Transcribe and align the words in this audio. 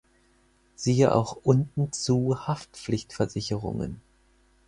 Siehe 0.75 1.13
auch 1.13 1.33
unten 1.43 1.91
zu 1.93 2.47
Haftpflichtversicherungen. 2.47 4.01